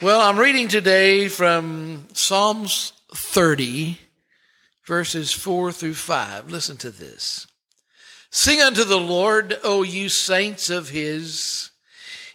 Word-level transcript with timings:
Well, 0.00 0.20
I'm 0.20 0.38
reading 0.38 0.68
today 0.68 1.26
from 1.26 2.06
Psalms 2.12 2.92
30, 3.16 3.98
verses 4.86 5.32
4 5.32 5.72
through 5.72 5.94
5. 5.94 6.52
Listen 6.52 6.76
to 6.76 6.92
this. 6.92 7.48
Sing 8.30 8.60
unto 8.60 8.84
the 8.84 9.00
Lord, 9.00 9.58
O 9.64 9.82
you 9.82 10.08
saints 10.08 10.70
of 10.70 10.90
his, 10.90 11.70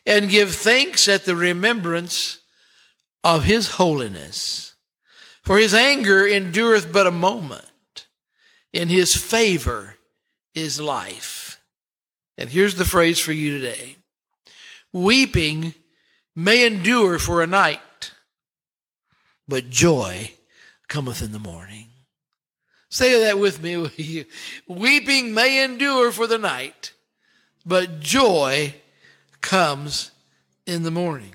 and 0.05 0.29
give 0.29 0.53
thanks 0.53 1.07
at 1.07 1.23
the 1.23 1.37
remembrance 1.37 2.39
of 3.23 3.45
his 3.45 3.75
holiness. 3.75 4.75
For 5.41 5.57
his 5.57 5.73
anger 5.73 6.27
endureth 6.27 6.91
but 6.91 7.07
a 7.07 7.11
moment, 7.11 8.07
in 8.73 8.89
his 8.89 9.15
favor 9.15 9.95
is 10.53 10.81
life. 10.81 11.61
And 12.37 12.49
here's 12.49 12.75
the 12.75 12.83
phrase 12.83 13.19
for 13.19 13.31
you 13.31 13.57
today 13.57 13.95
Weeping 14.91 15.75
may 16.35 16.65
endure 16.65 17.19
for 17.19 17.41
a 17.41 17.47
night, 17.47 18.11
but 19.47 19.69
joy 19.69 20.31
cometh 20.87 21.21
in 21.21 21.31
the 21.31 21.39
morning. 21.39 21.87
Say 22.89 23.21
that 23.23 23.39
with 23.39 23.61
me. 23.61 24.25
Weeping 24.67 25.33
may 25.33 25.63
endure 25.63 26.11
for 26.11 26.27
the 26.27 26.37
night, 26.37 26.93
but 27.65 27.99
joy 27.99 28.75
comes 29.41 30.11
in 30.65 30.83
the 30.83 30.91
morning. 30.91 31.33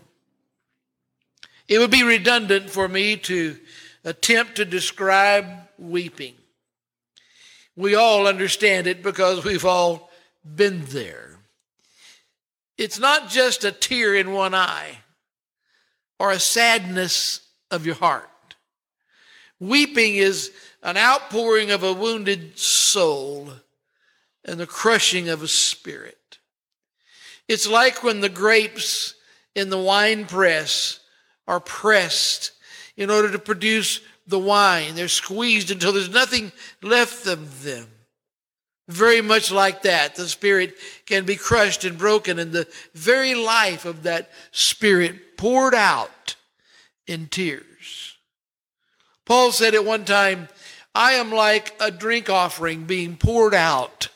It 1.68 1.78
would 1.78 1.90
be 1.90 2.02
redundant 2.02 2.70
for 2.70 2.88
me 2.88 3.16
to 3.16 3.58
attempt 4.04 4.56
to 4.56 4.64
describe 4.64 5.46
weeping. 5.78 6.34
We 7.76 7.94
all 7.94 8.26
understand 8.26 8.86
it 8.86 9.02
because 9.02 9.44
we've 9.44 9.66
all 9.66 10.10
been 10.44 10.84
there. 10.86 11.27
It's 12.78 12.98
not 12.98 13.28
just 13.28 13.64
a 13.64 13.72
tear 13.72 14.14
in 14.14 14.32
one 14.32 14.54
eye 14.54 14.98
or 16.18 16.30
a 16.30 16.38
sadness 16.38 17.40
of 17.70 17.84
your 17.84 17.96
heart. 17.96 18.28
Weeping 19.60 20.14
is 20.14 20.52
an 20.82 20.96
outpouring 20.96 21.72
of 21.72 21.82
a 21.82 21.92
wounded 21.92 22.56
soul 22.56 23.50
and 24.44 24.60
the 24.60 24.66
crushing 24.66 25.28
of 25.28 25.42
a 25.42 25.48
spirit. 25.48 26.38
It's 27.48 27.66
like 27.66 28.04
when 28.04 28.20
the 28.20 28.28
grapes 28.28 29.14
in 29.54 29.70
the 29.70 29.78
wine 29.78 30.26
press 30.26 31.00
are 31.48 31.60
pressed 31.60 32.52
in 32.96 33.10
order 33.10 33.32
to 33.32 33.38
produce 33.38 34.00
the 34.26 34.38
wine. 34.38 34.94
They're 34.94 35.08
squeezed 35.08 35.70
until 35.70 35.92
there's 35.92 36.10
nothing 36.10 36.52
left 36.82 37.26
of 37.26 37.64
them. 37.64 37.88
Very 38.88 39.20
much 39.20 39.52
like 39.52 39.82
that, 39.82 40.16
the 40.16 40.26
spirit 40.26 40.74
can 41.04 41.26
be 41.26 41.36
crushed 41.36 41.84
and 41.84 41.98
broken, 41.98 42.38
and 42.38 42.52
the 42.52 42.66
very 42.94 43.34
life 43.34 43.84
of 43.84 44.02
that 44.04 44.30
spirit 44.50 45.36
poured 45.36 45.74
out 45.74 46.36
in 47.06 47.26
tears. 47.26 48.16
Paul 49.26 49.52
said 49.52 49.74
at 49.74 49.84
one 49.84 50.06
time, 50.06 50.48
I 50.94 51.12
am 51.12 51.30
like 51.30 51.76
a 51.78 51.90
drink 51.90 52.30
offering 52.30 52.84
being 52.84 53.18
poured 53.18 53.54
out 53.54 54.08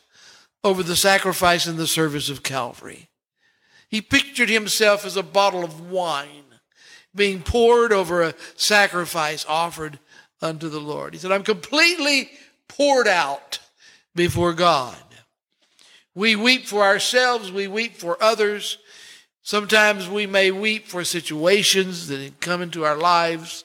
over 0.64 0.82
the 0.82 0.96
sacrifice 0.96 1.66
and 1.66 1.78
the 1.78 1.86
service 1.86 2.30
of 2.30 2.42
Calvary. 2.42 3.10
He 3.90 4.00
pictured 4.00 4.48
himself 4.48 5.04
as 5.04 5.18
a 5.18 5.22
bottle 5.22 5.64
of 5.64 5.90
wine 5.90 6.44
being 7.14 7.42
poured 7.42 7.92
over 7.92 8.22
a 8.22 8.34
sacrifice 8.56 9.44
offered 9.46 9.98
unto 10.40 10.70
the 10.70 10.80
Lord. 10.80 11.12
He 11.12 11.20
said, 11.20 11.30
I'm 11.30 11.42
completely 11.42 12.30
poured 12.68 13.06
out 13.06 13.58
before 14.14 14.52
God. 14.52 14.96
We 16.14 16.36
weep 16.36 16.66
for 16.66 16.82
ourselves, 16.82 17.50
we 17.50 17.68
weep 17.68 17.96
for 17.96 18.22
others. 18.22 18.78
Sometimes 19.42 20.08
we 20.08 20.26
may 20.26 20.50
weep 20.50 20.86
for 20.86 21.04
situations 21.04 22.08
that 22.08 22.40
come 22.40 22.62
into 22.62 22.84
our 22.84 22.96
lives. 22.96 23.64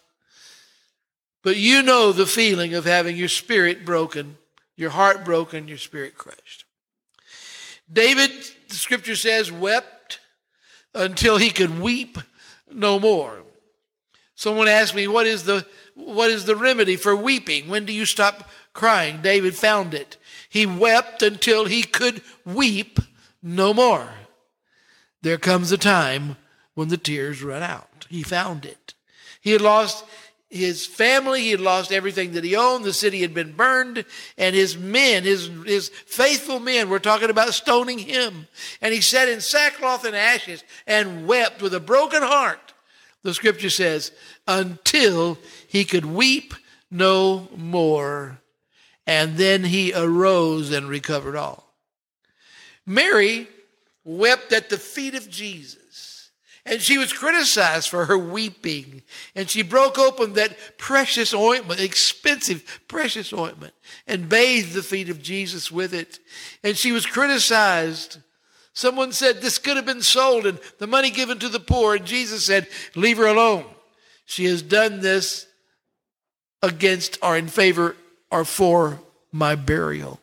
But 1.43 1.57
you 1.57 1.83
know 1.83 2.11
the 2.11 2.25
feeling 2.25 2.73
of 2.73 2.85
having 2.85 3.15
your 3.15 3.27
spirit 3.27 3.85
broken, 3.85 4.37
your 4.75 4.89
heart 4.89 5.23
broken, 5.23 5.67
your 5.67 5.77
spirit 5.77 6.17
crushed. 6.17 6.65
David, 7.91 8.31
the 8.67 8.75
scripture 8.75 9.15
says, 9.15 9.51
wept 9.51 10.19
until 10.93 11.37
he 11.37 11.51
could 11.51 11.79
weep 11.79 12.17
no 12.71 12.99
more. 12.99 13.43
Someone 14.35 14.67
asked 14.67 14.95
me, 14.95 15.07
what 15.07 15.25
is 15.25 15.43
the, 15.43 15.65
what 15.95 16.29
is 16.29 16.45
the 16.45 16.55
remedy 16.55 16.95
for 16.95 17.15
weeping? 17.15 17.67
When 17.67 17.85
do 17.85 17.93
you 17.93 18.05
stop 18.05 18.49
crying? 18.73 19.21
David 19.21 19.55
found 19.55 19.93
it. 19.93 20.17
He 20.49 20.65
wept 20.65 21.21
until 21.21 21.65
he 21.65 21.83
could 21.83 22.21
weep 22.45 22.99
no 23.41 23.73
more. 23.73 24.09
There 25.21 25.37
comes 25.37 25.71
a 25.71 25.77
time 25.77 26.37
when 26.73 26.89
the 26.89 26.97
tears 26.97 27.43
run 27.43 27.63
out. 27.63 28.05
He 28.09 28.23
found 28.23 28.65
it. 28.65 28.93
He 29.41 29.51
had 29.51 29.61
lost 29.61 30.05
his 30.49 30.85
family, 30.85 31.41
he 31.41 31.51
had 31.51 31.59
lost 31.59 31.91
everything 31.91 32.31
that 32.31 32.43
he 32.43 32.55
owned, 32.55 32.85
the 32.85 32.93
city 32.93 33.21
had 33.21 33.33
been 33.33 33.51
burned, 33.51 34.05
and 34.37 34.55
his 34.55 34.77
men, 34.77 35.23
his, 35.23 35.49
his 35.65 35.89
faithful 35.89 36.59
men, 36.59 36.89
were 36.89 36.99
talking 36.99 37.29
about 37.29 37.53
stoning 37.53 37.99
him. 37.99 38.47
And 38.81 38.93
he 38.93 39.01
sat 39.01 39.27
in 39.27 39.41
sackcloth 39.41 40.05
and 40.05 40.15
ashes 40.15 40.63
and 40.85 41.27
wept 41.27 41.61
with 41.61 41.73
a 41.73 41.81
broken 41.81 42.23
heart, 42.23 42.73
the 43.23 43.33
scripture 43.33 43.69
says, 43.69 44.13
until 44.47 45.37
he 45.67 45.83
could 45.83 46.05
weep 46.05 46.53
no 46.89 47.49
more. 47.55 48.39
And 49.07 49.37
then 49.37 49.63
he 49.63 49.93
arose 49.93 50.71
and 50.71 50.89
recovered 50.89 51.37
all. 51.37 51.73
Mary 52.85 53.47
wept 54.03 54.51
at 54.51 54.69
the 54.69 54.77
feet 54.77 55.15
of 55.15 55.29
Jesus. 55.29 56.31
And 56.65 56.81
she 56.81 56.97
was 56.97 57.13
criticized 57.13 57.87
for 57.87 58.05
her 58.05 58.17
weeping. 58.17 59.01
And 59.33 59.49
she 59.49 59.61
broke 59.61 59.97
open 59.97 60.33
that 60.33 60.77
precious 60.77 61.33
ointment, 61.33 61.79
expensive, 61.79 62.81
precious 62.89 63.31
ointment, 63.31 63.73
and 64.05 64.27
bathed 64.27 64.73
the 64.73 64.83
feet 64.83 65.09
of 65.09 65.21
Jesus 65.21 65.71
with 65.71 65.93
it. 65.93 66.19
And 66.63 66.75
she 66.75 66.91
was 66.91 67.05
criticized. 67.05 68.17
Someone 68.73 69.13
said 69.13 69.41
this 69.41 69.57
could 69.57 69.77
have 69.77 69.85
been 69.85 70.01
sold 70.01 70.45
and 70.45 70.59
the 70.79 70.87
money 70.87 71.09
given 71.09 71.39
to 71.39 71.47
the 71.47 71.61
poor. 71.61 71.95
And 71.95 72.05
Jesus 72.05 72.45
said, 72.45 72.67
Leave 72.95 73.17
her 73.17 73.27
alone. 73.27 73.65
She 74.25 74.43
has 74.45 74.61
done 74.61 74.99
this 74.99 75.47
against 76.61 77.17
or 77.21 77.37
in 77.37 77.47
favor 77.47 77.95
or 78.31 78.45
for 78.45 78.99
my 79.31 79.55
burial. 79.55 80.19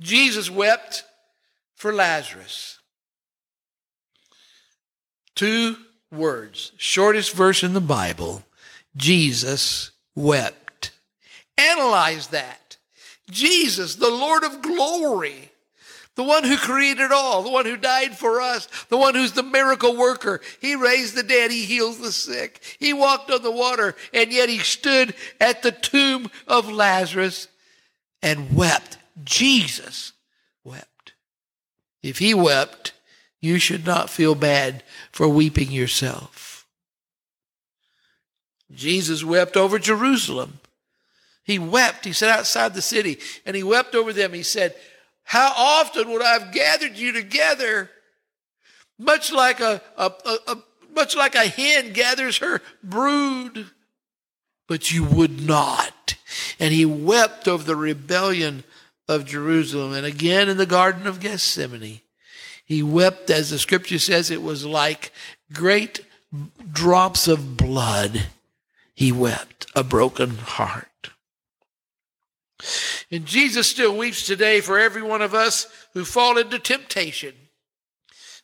Jesus 0.00 0.50
wept 0.50 1.04
for 1.74 1.92
Lazarus. 1.92 2.78
Two 5.34 5.76
words, 6.10 6.72
shortest 6.76 7.34
verse 7.34 7.62
in 7.62 7.72
the 7.72 7.80
Bible 7.80 8.42
Jesus 8.96 9.90
wept. 10.14 10.92
Analyze 11.58 12.28
that. 12.28 12.78
Jesus, 13.30 13.96
the 13.96 14.10
Lord 14.10 14.44
of 14.44 14.62
glory, 14.62 15.50
the 16.16 16.24
one 16.24 16.44
who 16.44 16.56
created 16.56 17.12
all, 17.12 17.42
the 17.42 17.50
one 17.50 17.66
who 17.66 17.76
died 17.76 18.16
for 18.16 18.40
us, 18.40 18.66
the 18.88 18.96
one 18.96 19.14
who's 19.14 19.32
the 19.32 19.42
miracle 19.42 19.96
worker. 19.96 20.40
He 20.60 20.74
raised 20.74 21.14
the 21.14 21.22
dead, 21.22 21.50
he 21.50 21.64
heals 21.64 21.98
the 21.98 22.10
sick. 22.10 22.62
He 22.78 22.92
walked 22.92 23.30
on 23.30 23.42
the 23.42 23.50
water, 23.50 23.94
and 24.12 24.32
yet 24.32 24.48
he 24.48 24.58
stood 24.58 25.14
at 25.40 25.62
the 25.62 25.72
tomb 25.72 26.30
of 26.48 26.72
Lazarus 26.72 27.48
and 28.22 28.56
wept. 28.56 28.96
Jesus 29.24 30.12
wept. 30.64 31.12
If 32.02 32.18
he 32.18 32.32
wept, 32.34 32.92
you 33.40 33.58
should 33.58 33.84
not 33.84 34.10
feel 34.10 34.34
bad 34.34 34.82
for 35.12 35.28
weeping 35.28 35.70
yourself. 35.70 36.66
Jesus 38.74 39.22
wept 39.22 39.56
over 39.56 39.78
Jerusalem. 39.78 40.60
He 41.44 41.58
wept. 41.58 42.04
He 42.04 42.12
sat 42.12 42.38
outside 42.38 42.74
the 42.74 42.82
city 42.82 43.18
and 43.44 43.54
he 43.54 43.62
wept 43.62 43.94
over 43.94 44.12
them. 44.12 44.32
He 44.32 44.42
said, 44.42 44.74
how 45.26 45.52
often 45.56 46.08
would 46.10 46.22
I 46.22 46.38
have 46.38 46.52
gathered 46.52 46.96
you 46.96 47.10
together, 47.12 47.90
much 48.96 49.32
like 49.32 49.58
a, 49.58 49.82
a, 49.96 50.12
a, 50.24 50.38
a 50.52 50.56
much 50.94 51.16
like 51.16 51.34
a 51.34 51.48
hen 51.48 51.92
gathers 51.92 52.38
her 52.38 52.62
brood, 52.82 53.66
but 54.68 54.92
you 54.92 55.04
would 55.04 55.44
not. 55.44 56.14
And 56.60 56.72
he 56.72 56.84
wept 56.84 57.48
over 57.48 57.64
the 57.64 57.76
rebellion 57.76 58.62
of 59.08 59.26
Jerusalem. 59.26 59.92
And 59.92 60.06
again 60.06 60.48
in 60.48 60.56
the 60.56 60.64
Garden 60.64 61.08
of 61.08 61.20
Gethsemane, 61.20 62.00
he 62.64 62.82
wept, 62.82 63.28
as 63.28 63.50
the 63.50 63.58
scripture 63.58 63.98
says, 63.98 64.30
it 64.30 64.42
was 64.42 64.64
like 64.64 65.12
great 65.52 66.00
drops 66.72 67.26
of 67.26 67.56
blood. 67.56 68.26
He 68.94 69.10
wept 69.10 69.66
a 69.74 69.82
broken 69.82 70.38
heart. 70.38 71.10
And 73.10 73.26
Jesus 73.26 73.68
still 73.68 73.96
weeps 73.96 74.26
today 74.26 74.60
for 74.60 74.78
every 74.78 75.02
one 75.02 75.22
of 75.22 75.34
us 75.34 75.66
who 75.94 76.04
fall 76.04 76.38
into 76.38 76.58
temptation, 76.58 77.34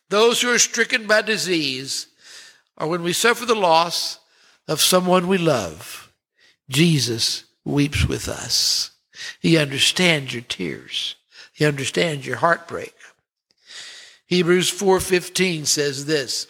those 0.09 0.41
who 0.41 0.53
are 0.53 0.59
stricken 0.59 1.07
by 1.07 1.21
disease, 1.21 2.07
or 2.77 2.87
when 2.87 3.03
we 3.03 3.13
suffer 3.13 3.45
the 3.45 3.55
loss 3.55 4.19
of 4.67 4.81
someone 4.81 5.27
we 5.27 5.37
love. 5.37 6.11
Jesus 6.69 7.45
weeps 7.65 8.05
with 8.05 8.27
us. 8.27 8.91
He 9.39 9.57
understands 9.57 10.33
your 10.33 10.43
tears. 10.43 11.15
He 11.53 11.65
understands 11.65 12.25
your 12.25 12.37
heartbreak. 12.37 12.95
Hebrews 14.25 14.71
4:15 14.71 15.65
says 15.67 16.05
this, 16.05 16.47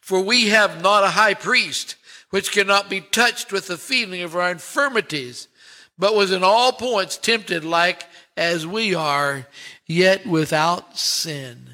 For 0.00 0.20
we 0.20 0.48
have 0.48 0.82
not 0.82 1.04
a 1.04 1.10
high 1.10 1.34
priest 1.34 1.96
which 2.30 2.52
cannot 2.52 2.88
be 2.88 3.00
touched 3.00 3.52
with 3.52 3.66
the 3.66 3.76
feeling 3.76 4.22
of 4.22 4.36
our 4.36 4.50
infirmities, 4.50 5.48
but 5.98 6.14
was 6.14 6.32
in 6.32 6.42
all 6.42 6.72
points 6.72 7.16
tempted 7.16 7.64
like 7.64 8.04
as 8.36 8.66
we 8.66 8.94
are, 8.94 9.46
yet 9.86 10.26
without 10.26 10.96
sin. 10.96 11.68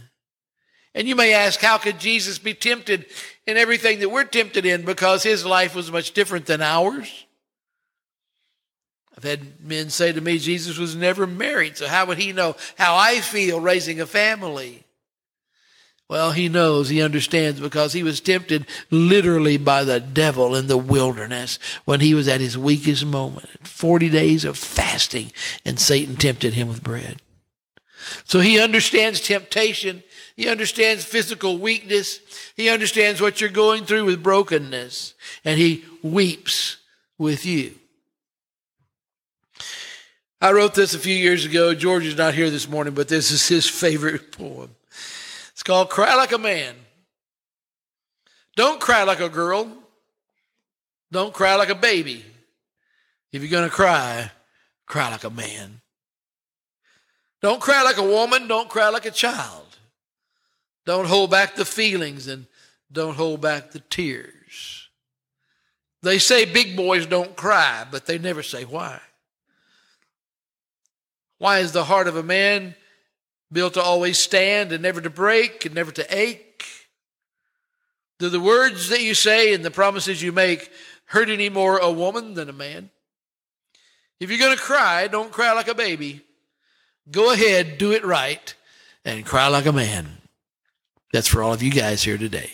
And 0.94 1.06
you 1.06 1.14
may 1.14 1.32
ask, 1.32 1.60
how 1.60 1.78
could 1.78 2.00
Jesus 2.00 2.38
be 2.38 2.54
tempted 2.54 3.06
in 3.46 3.56
everything 3.56 4.00
that 4.00 4.08
we're 4.08 4.24
tempted 4.24 4.66
in 4.66 4.84
because 4.84 5.22
his 5.22 5.46
life 5.46 5.74
was 5.74 5.92
much 5.92 6.12
different 6.12 6.46
than 6.46 6.60
ours? 6.60 7.26
I've 9.16 9.24
had 9.24 9.64
men 9.64 9.90
say 9.90 10.12
to 10.12 10.20
me, 10.20 10.38
Jesus 10.38 10.78
was 10.78 10.96
never 10.96 11.26
married, 11.26 11.76
so 11.76 11.86
how 11.86 12.06
would 12.06 12.18
he 12.18 12.32
know 12.32 12.56
how 12.76 12.96
I 12.96 13.20
feel 13.20 13.60
raising 13.60 14.00
a 14.00 14.06
family? 14.06 14.84
Well, 16.08 16.32
he 16.32 16.48
knows, 16.48 16.88
he 16.88 17.02
understands 17.02 17.60
because 17.60 17.92
he 17.92 18.02
was 18.02 18.20
tempted 18.20 18.66
literally 18.90 19.58
by 19.58 19.84
the 19.84 20.00
devil 20.00 20.56
in 20.56 20.66
the 20.66 20.78
wilderness 20.78 21.58
when 21.84 22.00
he 22.00 22.14
was 22.14 22.26
at 22.28 22.40
his 22.40 22.56
weakest 22.56 23.04
moment. 23.04 23.66
40 23.66 24.08
days 24.08 24.46
of 24.46 24.56
fasting, 24.56 25.30
and 25.66 25.78
Satan 25.78 26.16
tempted 26.16 26.54
him 26.54 26.68
with 26.68 26.82
bread. 26.82 27.20
So 28.24 28.40
he 28.40 28.58
understands 28.58 29.20
temptation. 29.20 30.02
He 30.34 30.48
understands 30.48 31.04
physical 31.04 31.58
weakness. 31.58 32.20
He 32.56 32.70
understands 32.70 33.20
what 33.20 33.40
you're 33.40 33.50
going 33.50 33.84
through 33.84 34.06
with 34.06 34.22
brokenness. 34.22 35.12
And 35.44 35.58
he 35.58 35.84
weeps 36.02 36.78
with 37.18 37.44
you. 37.44 37.74
I 40.40 40.52
wrote 40.52 40.74
this 40.74 40.94
a 40.94 40.98
few 40.98 41.14
years 41.14 41.44
ago. 41.44 41.74
George 41.74 42.06
is 42.06 42.16
not 42.16 42.34
here 42.34 42.48
this 42.48 42.68
morning, 42.68 42.94
but 42.94 43.08
this 43.08 43.30
is 43.30 43.46
his 43.48 43.68
favorite 43.68 44.32
poem. 44.32 44.76
It's 45.58 45.64
called 45.64 45.90
Cry 45.90 46.14
Like 46.14 46.30
a 46.30 46.38
Man. 46.38 46.76
Don't 48.54 48.80
cry 48.80 49.02
like 49.02 49.18
a 49.18 49.28
girl. 49.28 49.66
Don't 51.10 51.34
cry 51.34 51.56
like 51.56 51.68
a 51.68 51.74
baby. 51.74 52.24
If 53.32 53.42
you're 53.42 53.50
going 53.50 53.68
to 53.68 53.74
cry, 53.74 54.30
cry 54.86 55.10
like 55.10 55.24
a 55.24 55.30
man. 55.30 55.80
Don't 57.42 57.60
cry 57.60 57.82
like 57.82 57.96
a 57.96 58.04
woman. 58.04 58.46
Don't 58.46 58.68
cry 58.68 58.88
like 58.90 59.04
a 59.04 59.10
child. 59.10 59.78
Don't 60.86 61.08
hold 61.08 61.32
back 61.32 61.56
the 61.56 61.64
feelings 61.64 62.28
and 62.28 62.46
don't 62.92 63.16
hold 63.16 63.40
back 63.40 63.72
the 63.72 63.80
tears. 63.80 64.88
They 66.02 66.20
say 66.20 66.44
big 66.44 66.76
boys 66.76 67.04
don't 67.04 67.34
cry, 67.34 67.84
but 67.90 68.06
they 68.06 68.18
never 68.18 68.44
say 68.44 68.62
why. 68.62 69.00
Why 71.38 71.58
is 71.58 71.72
the 71.72 71.82
heart 71.82 72.06
of 72.06 72.14
a 72.14 72.22
man 72.22 72.76
built 73.52 73.74
to 73.74 73.82
always 73.82 74.18
stand 74.18 74.72
and 74.72 74.82
never 74.82 75.00
to 75.00 75.10
break 75.10 75.64
and 75.64 75.74
never 75.74 75.92
to 75.92 76.16
ache? 76.16 76.64
Do 78.18 78.28
the 78.28 78.40
words 78.40 78.88
that 78.88 79.02
you 79.02 79.14
say 79.14 79.54
and 79.54 79.64
the 79.64 79.70
promises 79.70 80.22
you 80.22 80.32
make 80.32 80.70
hurt 81.06 81.30
any 81.30 81.48
more 81.48 81.78
a 81.78 81.90
woman 81.90 82.34
than 82.34 82.48
a 82.48 82.52
man? 82.52 82.90
If 84.20 84.30
you're 84.30 84.40
going 84.40 84.56
to 84.56 84.62
cry, 84.62 85.06
don't 85.06 85.32
cry 85.32 85.52
like 85.52 85.68
a 85.68 85.74
baby. 85.74 86.22
Go 87.10 87.32
ahead, 87.32 87.78
do 87.78 87.92
it 87.92 88.04
right, 88.04 88.54
and 89.04 89.24
cry 89.24 89.46
like 89.46 89.66
a 89.66 89.72
man. 89.72 90.18
That's 91.12 91.28
for 91.28 91.42
all 91.42 91.52
of 91.52 91.62
you 91.62 91.70
guys 91.70 92.02
here 92.02 92.18
today. 92.18 92.52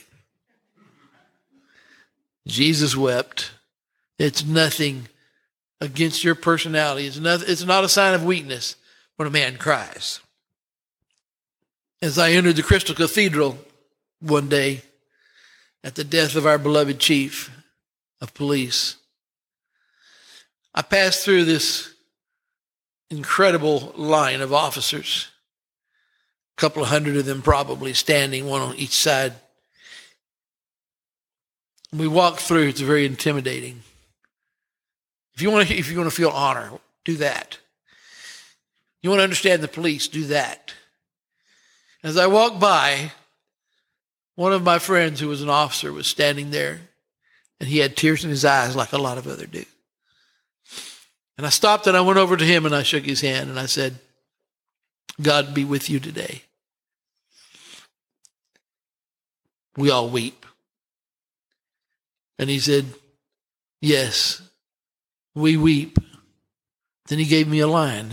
Jesus 2.46 2.94
wept. 2.94 3.52
It's 4.18 4.44
nothing 4.44 5.08
against 5.80 6.22
your 6.22 6.34
personality. 6.34 7.06
It's 7.06 7.18
not, 7.18 7.42
it's 7.48 7.64
not 7.64 7.84
a 7.84 7.88
sign 7.88 8.14
of 8.14 8.22
weakness 8.22 8.76
when 9.16 9.26
a 9.26 9.30
man 9.30 9.56
cries 9.56 10.20
as 12.04 12.18
I 12.18 12.32
entered 12.32 12.56
the 12.56 12.62
Crystal 12.62 12.94
Cathedral 12.94 13.56
one 14.20 14.50
day 14.50 14.82
at 15.82 15.94
the 15.94 16.04
death 16.04 16.36
of 16.36 16.44
our 16.44 16.58
beloved 16.58 16.98
chief 16.98 17.50
of 18.20 18.34
police, 18.34 18.96
I 20.74 20.82
passed 20.82 21.24
through 21.24 21.46
this 21.46 21.94
incredible 23.08 23.94
line 23.96 24.42
of 24.42 24.52
officers, 24.52 25.28
a 26.58 26.60
couple 26.60 26.82
of 26.82 26.90
hundred 26.90 27.16
of 27.16 27.24
them 27.24 27.40
probably 27.40 27.94
standing, 27.94 28.46
one 28.46 28.60
on 28.60 28.76
each 28.76 28.94
side. 28.94 29.32
We 31.90 32.06
walked 32.06 32.40
through, 32.40 32.68
it's 32.68 32.80
very 32.80 33.06
intimidating. 33.06 33.80
If 35.34 35.40
you 35.40 35.50
want 35.50 35.68
to, 35.68 35.74
if 35.74 35.90
you 35.90 35.96
want 35.96 36.10
to 36.10 36.14
feel 36.16 36.28
honor, 36.28 36.70
do 37.06 37.16
that. 37.16 37.56
You 39.00 39.08
want 39.08 39.20
to 39.20 39.24
understand 39.24 39.62
the 39.62 39.68
police, 39.68 40.06
do 40.06 40.26
that. 40.26 40.74
As 42.04 42.18
I 42.18 42.26
walked 42.26 42.60
by, 42.60 43.12
one 44.34 44.52
of 44.52 44.62
my 44.62 44.78
friends 44.78 45.20
who 45.20 45.28
was 45.28 45.40
an 45.40 45.48
officer 45.48 45.90
was 45.90 46.06
standing 46.06 46.50
there, 46.50 46.82
and 47.58 47.66
he 47.66 47.78
had 47.78 47.96
tears 47.96 48.22
in 48.22 48.30
his 48.30 48.44
eyes 48.44 48.76
like 48.76 48.92
a 48.92 48.98
lot 48.98 49.16
of 49.16 49.26
other 49.26 49.46
do. 49.46 49.64
And 51.38 51.46
I 51.46 51.48
stopped 51.48 51.86
and 51.86 51.96
I 51.96 52.02
went 52.02 52.18
over 52.18 52.36
to 52.36 52.44
him 52.44 52.66
and 52.66 52.74
I 52.74 52.82
shook 52.82 53.04
his 53.04 53.22
hand 53.22 53.48
and 53.50 53.58
I 53.58 53.66
said, 53.66 53.98
God 55.20 55.54
be 55.54 55.64
with 55.64 55.88
you 55.88 55.98
today. 55.98 56.42
We 59.76 59.90
all 59.90 60.08
weep. 60.08 60.46
And 62.38 62.50
he 62.50 62.60
said, 62.60 62.84
Yes, 63.80 64.42
we 65.34 65.56
weep. 65.56 65.98
Then 67.08 67.18
he 67.18 67.24
gave 67.24 67.48
me 67.48 67.60
a 67.60 67.66
line. 67.66 68.12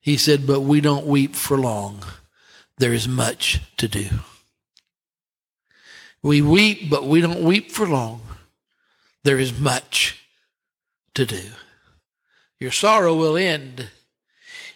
He 0.00 0.16
said, 0.16 0.46
But 0.46 0.60
we 0.60 0.82
don't 0.82 1.06
weep 1.06 1.34
for 1.34 1.56
long 1.56 2.04
there 2.82 2.92
is 2.92 3.06
much 3.06 3.60
to 3.76 3.86
do. 3.86 4.08
We 6.20 6.42
weep, 6.42 6.90
but 6.90 7.06
we 7.06 7.20
don't 7.20 7.44
weep 7.44 7.70
for 7.70 7.86
long. 7.86 8.22
There 9.22 9.38
is 9.38 9.56
much 9.56 10.20
to 11.14 11.24
do. 11.24 11.42
Your 12.58 12.72
sorrow 12.72 13.14
will 13.14 13.36
end, 13.36 13.88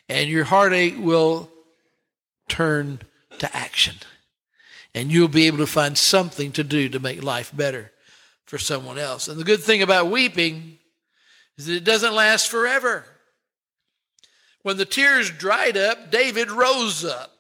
and 0.08 0.31
your 0.31 0.44
heartache 0.44 0.94
will 0.97 1.50
turn 2.49 3.00
to 3.41 3.56
action. 3.56 3.97
And 4.94 5.11
you'll 5.11 5.26
be 5.26 5.49
able 5.49 5.59
to 5.59 5.67
find 5.67 5.99
something 5.99 6.52
to 6.52 6.62
do 6.62 6.88
to 6.91 7.00
make 7.00 7.25
life 7.25 7.50
better 7.52 7.91
for 8.44 8.56
someone 8.56 8.99
else. 8.99 9.26
And 9.26 9.37
the 9.41 9.44
good 9.44 9.64
thing 9.64 9.82
about 9.82 10.12
weeping 10.12 10.79
is 11.59 11.67
that 11.67 11.75
it 11.75 11.85
doesn't 11.85 12.14
last 12.14 12.49
forever. 12.52 13.05
When 14.62 14.76
the 14.76 14.85
tears 14.85 15.29
dried 15.29 15.76
up, 15.76 16.12
David 16.12 16.52
rose 16.52 17.05
up 17.05 17.37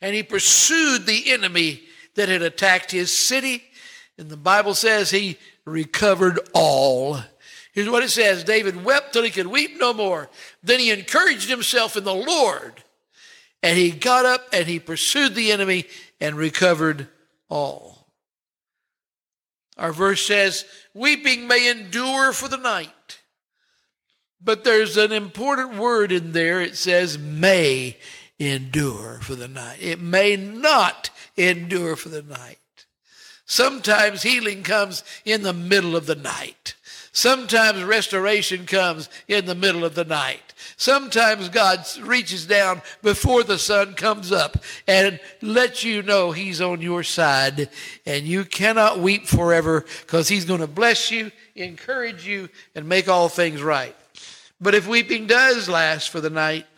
and 0.00 0.14
he 0.14 0.22
pursued 0.22 1.06
the 1.06 1.32
enemy 1.32 1.82
that 2.14 2.28
had 2.28 2.42
attacked 2.42 2.90
his 2.90 3.16
city. 3.16 3.62
And 4.18 4.28
the 4.28 4.36
Bible 4.36 4.74
says 4.74 5.10
he 5.10 5.38
recovered 5.64 6.40
all. 6.54 7.18
Here's 7.72 7.90
what 7.90 8.02
it 8.02 8.10
says 8.10 8.44
David 8.44 8.84
wept 8.84 9.12
till 9.12 9.22
he 9.22 9.30
could 9.30 9.46
weep 9.46 9.78
no 9.78 9.92
more. 9.92 10.30
Then 10.62 10.80
he 10.80 10.90
encouraged 10.90 11.48
himself 11.48 11.96
in 11.96 12.04
the 12.04 12.14
Lord. 12.14 12.82
And 13.62 13.76
he 13.76 13.90
got 13.90 14.24
up 14.24 14.42
and 14.52 14.66
he 14.66 14.78
pursued 14.78 15.34
the 15.34 15.50
enemy 15.50 15.86
and 16.20 16.36
recovered 16.36 17.08
all. 17.48 18.06
Our 19.76 19.92
verse 19.92 20.24
says, 20.24 20.64
Weeping 20.94 21.46
may 21.46 21.70
endure 21.70 22.32
for 22.32 22.48
the 22.48 22.56
night. 22.56 23.20
But 24.40 24.64
there's 24.64 24.96
an 24.96 25.12
important 25.12 25.76
word 25.76 26.12
in 26.12 26.32
there. 26.32 26.60
It 26.60 26.76
says, 26.76 27.18
may 27.18 27.96
endure 28.38 29.18
for 29.22 29.34
the 29.34 29.48
night. 29.48 29.78
It 29.80 30.00
may 30.00 30.36
not 30.36 31.10
endure 31.36 31.96
for 31.96 32.08
the 32.08 32.22
night. 32.22 32.58
Sometimes 33.46 34.22
healing 34.22 34.62
comes 34.62 35.04
in 35.24 35.42
the 35.42 35.52
middle 35.52 35.94
of 35.94 36.06
the 36.06 36.16
night. 36.16 36.74
Sometimes 37.12 37.82
restoration 37.82 38.66
comes 38.66 39.08
in 39.26 39.46
the 39.46 39.54
middle 39.54 39.86
of 39.86 39.94
the 39.94 40.04
night. 40.04 40.52
Sometimes 40.76 41.48
God 41.48 41.86
reaches 42.02 42.44
down 42.44 42.82
before 43.02 43.42
the 43.42 43.58
sun 43.58 43.94
comes 43.94 44.32
up 44.32 44.62
and 44.86 45.18
lets 45.40 45.82
you 45.82 46.02
know 46.02 46.32
He's 46.32 46.60
on 46.60 46.82
your 46.82 47.02
side. 47.02 47.70
And 48.04 48.26
you 48.26 48.44
cannot 48.44 48.98
weep 48.98 49.26
forever 49.26 49.86
because 50.02 50.28
He's 50.28 50.44
going 50.44 50.60
to 50.60 50.66
bless 50.66 51.10
you, 51.10 51.32
encourage 51.54 52.26
you, 52.26 52.50
and 52.74 52.86
make 52.86 53.08
all 53.08 53.30
things 53.30 53.62
right. 53.62 53.96
But 54.60 54.74
if 54.74 54.86
weeping 54.86 55.26
does 55.26 55.70
last 55.70 56.10
for 56.10 56.20
the 56.20 56.28
night, 56.28 56.75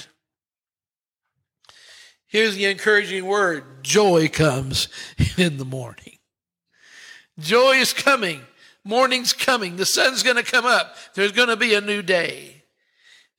Here's 2.29 2.57
the 2.57 2.67
encouraging 2.67 3.25
word 3.27 3.65
joy 3.83 4.29
comes 4.29 4.89
in 5.37 5.57
the 5.57 5.65
morning. 5.65 6.19
Joy 7.39 7.73
is 7.73 7.93
coming. 7.93 8.43
Morning's 8.85 9.33
coming. 9.33 9.77
The 9.77 9.87
sun's 9.87 10.23
going 10.23 10.37
to 10.37 10.43
come 10.43 10.67
up. 10.67 10.97
There's 11.15 11.33
going 11.33 11.49
to 11.49 11.57
be 11.57 11.75
a 11.75 11.81
new 11.81 12.03
day. 12.03 12.59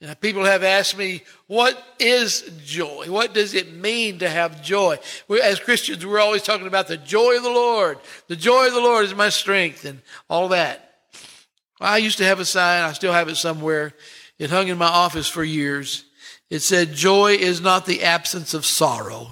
Now, 0.02 0.14
people 0.14 0.46
have 0.46 0.64
asked 0.64 0.98
me, 0.98 1.24
what 1.48 1.82
is 2.00 2.50
joy? 2.64 3.08
What 3.10 3.34
does 3.34 3.54
it 3.54 3.74
mean 3.74 4.20
to 4.20 4.30
have 4.30 4.64
joy? 4.64 4.98
we 5.28 5.42
as 5.42 5.60
Christians, 5.60 6.06
we're 6.06 6.22
always 6.22 6.42
talking 6.42 6.68
about 6.68 6.88
the 6.88 6.96
joy 6.96 7.36
of 7.36 7.44
the 7.44 7.50
Lord. 7.50 8.00
The 8.28 8.38
joy 8.38 8.68
of 8.68 8.74
the 8.74 8.80
Lord 8.80 9.04
is 9.04 9.14
my 9.14 9.28
strength 9.28 9.84
and 9.84 10.02
all 10.30 10.50
that. 10.50 11.02
I 11.82 11.98
used 11.98 12.18
to 12.20 12.26
have 12.26 12.40
a 12.40 12.46
sign. 12.46 12.84
I 12.84 12.94
still 12.94 13.12
have 13.12 13.28
it 13.28 13.36
somewhere. 13.36 13.94
It 14.38 14.50
hung 14.50 14.70
in 14.70 14.78
my 14.78 14.88
office 14.88 15.28
for 15.28 15.44
years. 15.44 16.06
It 16.50 16.60
said, 16.60 16.94
Joy 16.94 17.34
is 17.34 17.62
not 17.62 17.86
the 17.86 18.04
absence 18.04 18.54
of 18.54 18.66
sorrow, 18.66 19.30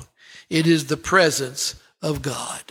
it 0.49 0.67
is 0.67 0.85
the 0.85 0.97
presence 0.97 1.75
of 2.01 2.21
God. 2.21 2.61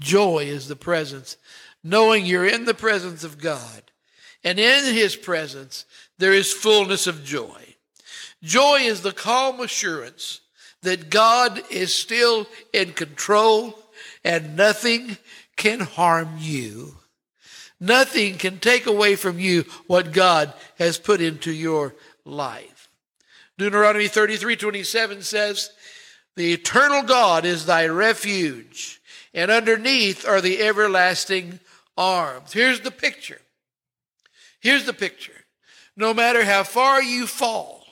Joy 0.00 0.44
is 0.46 0.66
the 0.66 0.76
presence, 0.76 1.36
knowing 1.84 2.24
you're 2.24 2.46
in 2.46 2.64
the 2.64 2.74
presence 2.74 3.22
of 3.22 3.38
God. 3.38 3.82
And 4.42 4.58
in 4.58 4.94
his 4.94 5.16
presence, 5.16 5.84
there 6.18 6.32
is 6.32 6.52
fullness 6.52 7.06
of 7.06 7.24
joy. 7.24 7.76
Joy 8.42 8.80
is 8.80 9.02
the 9.02 9.12
calm 9.12 9.60
assurance 9.60 10.40
that 10.82 11.10
God 11.10 11.62
is 11.70 11.94
still 11.94 12.46
in 12.72 12.92
control 12.92 13.78
and 14.24 14.56
nothing 14.56 15.18
can 15.56 15.80
harm 15.80 16.36
you. 16.38 16.96
Nothing 17.78 18.36
can 18.36 18.58
take 18.58 18.86
away 18.86 19.16
from 19.16 19.38
you 19.38 19.64
what 19.86 20.12
God 20.12 20.52
has 20.78 20.98
put 20.98 21.20
into 21.20 21.52
your 21.52 21.94
life. 22.24 22.69
Deuteronomy 23.60 24.08
33 24.08 24.56
27 24.56 25.20
says, 25.20 25.70
The 26.34 26.54
eternal 26.54 27.02
God 27.02 27.44
is 27.44 27.66
thy 27.66 27.88
refuge, 27.88 29.02
and 29.34 29.50
underneath 29.50 30.26
are 30.26 30.40
the 30.40 30.62
everlasting 30.62 31.60
arms. 31.94 32.54
Here's 32.54 32.80
the 32.80 32.90
picture. 32.90 33.42
Here's 34.60 34.86
the 34.86 34.94
picture. 34.94 35.44
No 35.94 36.14
matter 36.14 36.42
how 36.42 36.62
far 36.62 37.02
you 37.02 37.26
fall, 37.26 37.84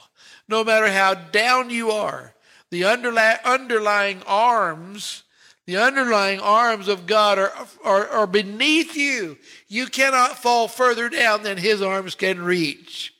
no 0.49 0.65
matter 0.65 0.91
how 0.91 1.13
down 1.13 1.69
you 1.69 1.91
are, 1.91 2.33
the 2.71 2.85
underlying 2.87 4.23
arms, 4.27 5.23
the 5.67 5.77
underlying 5.77 6.41
arms 6.41 6.89
of 6.89 7.07
God 7.07 7.39
are, 7.39 7.53
are, 7.85 8.09
are 8.09 8.27
beneath 8.27 8.97
you. 8.97 9.37
You 9.69 9.89
cannot 9.89 10.39
fall 10.39 10.67
further 10.67 11.11
down 11.11 11.43
than 11.43 11.59
his 11.59 11.83
arms 11.83 12.15
can 12.15 12.41
reach. 12.41 13.13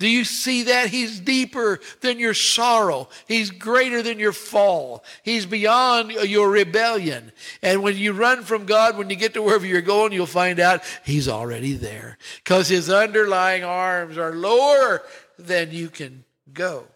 Do 0.00 0.08
you 0.08 0.24
see 0.24 0.62
that? 0.62 0.88
He's 0.88 1.20
deeper 1.20 1.78
than 2.00 2.18
your 2.18 2.32
sorrow. 2.32 3.10
He's 3.28 3.50
greater 3.50 4.00
than 4.02 4.18
your 4.18 4.32
fall. 4.32 5.04
He's 5.22 5.44
beyond 5.44 6.10
your 6.12 6.50
rebellion. 6.50 7.32
And 7.60 7.82
when 7.82 7.98
you 7.98 8.14
run 8.14 8.42
from 8.42 8.64
God, 8.64 8.96
when 8.96 9.10
you 9.10 9.16
get 9.16 9.34
to 9.34 9.42
wherever 9.42 9.66
you're 9.66 9.82
going, 9.82 10.12
you'll 10.12 10.24
find 10.24 10.58
out 10.58 10.82
He's 11.04 11.28
already 11.28 11.74
there 11.74 12.16
because 12.42 12.66
His 12.66 12.88
underlying 12.88 13.62
arms 13.62 14.16
are 14.16 14.32
lower 14.34 15.02
than 15.38 15.70
you 15.70 15.90
can 15.90 16.24
go. 16.50 16.86